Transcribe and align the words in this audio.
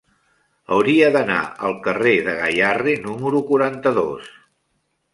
Hauria 0.77 1.09
d'anar 1.17 1.37
al 1.69 1.77
carrer 1.85 2.15
de 2.31 2.35
Gayarre 2.41 2.99
número 3.07 3.45
quaranta-dos. 3.55 4.37